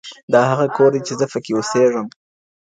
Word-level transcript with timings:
دا 0.33 0.41
هغه 0.51 0.65
کور 0.75 0.89
دی 0.93 1.01
چي 1.07 1.13
زه 1.19 1.25
پکي 1.31 1.51
اوسېږم. 1.55 2.07